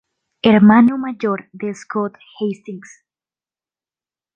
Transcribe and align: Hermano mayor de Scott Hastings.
Hermano 0.41 0.97
mayor 0.97 1.47
de 1.53 1.75
Scott 1.75 2.17
Hastings. 2.39 3.03